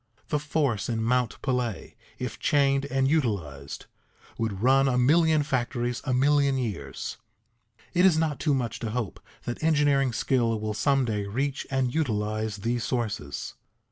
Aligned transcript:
The 0.29 0.39
force 0.39 0.89
in 0.89 1.03
Mount 1.03 1.39
Pelée, 1.43 1.93
if 2.17 2.39
chained 2.39 2.85
and 2.85 3.07
utilized, 3.07 3.85
would 4.39 4.63
run 4.63 4.87
a 4.87 4.97
million 4.97 5.43
factories 5.43 6.01
a 6.05 6.11
million 6.11 6.57
years. 6.57 7.17
It 7.93 8.03
is 8.03 8.17
not 8.17 8.39
too 8.39 8.55
much 8.55 8.79
to 8.79 8.89
hope 8.89 9.19
that 9.43 9.61
engineering 9.63 10.11
skill 10.11 10.59
will 10.59 10.73
some 10.73 11.05
day 11.05 11.27
reach 11.27 11.67
and 11.69 11.93
utilize 11.93 12.57
these 12.65 12.83
sources. 12.83 13.53